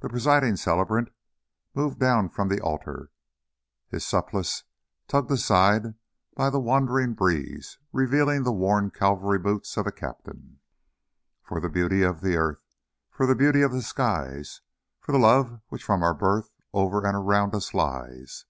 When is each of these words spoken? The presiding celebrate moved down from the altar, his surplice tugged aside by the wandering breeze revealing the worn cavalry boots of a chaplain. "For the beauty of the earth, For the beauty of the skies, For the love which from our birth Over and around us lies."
The 0.00 0.08
presiding 0.08 0.54
celebrate 0.54 1.08
moved 1.74 1.98
down 1.98 2.28
from 2.28 2.46
the 2.46 2.60
altar, 2.60 3.10
his 3.88 4.06
surplice 4.06 4.62
tugged 5.08 5.28
aside 5.32 5.94
by 6.36 6.50
the 6.50 6.60
wandering 6.60 7.14
breeze 7.14 7.76
revealing 7.92 8.44
the 8.44 8.52
worn 8.52 8.92
cavalry 8.92 9.40
boots 9.40 9.76
of 9.76 9.88
a 9.88 9.90
chaplain. 9.90 10.60
"For 11.42 11.58
the 11.58 11.68
beauty 11.68 12.02
of 12.02 12.20
the 12.20 12.36
earth, 12.36 12.62
For 13.10 13.26
the 13.26 13.34
beauty 13.34 13.62
of 13.62 13.72
the 13.72 13.82
skies, 13.82 14.60
For 15.00 15.10
the 15.10 15.18
love 15.18 15.60
which 15.66 15.82
from 15.82 16.00
our 16.00 16.14
birth 16.14 16.52
Over 16.72 17.04
and 17.04 17.16
around 17.16 17.52
us 17.52 17.74
lies." 17.74 18.44